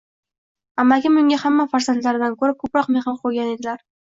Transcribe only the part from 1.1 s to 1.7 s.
unga hamma